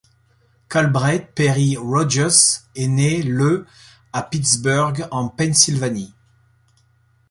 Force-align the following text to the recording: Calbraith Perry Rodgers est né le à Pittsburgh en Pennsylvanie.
Calbraith 0.67 1.35
Perry 1.35 1.77
Rodgers 1.77 2.61
est 2.75 2.87
né 2.87 3.21
le 3.21 3.67
à 4.13 4.23
Pittsburgh 4.23 5.07
en 5.11 5.27
Pennsylvanie. 5.29 6.15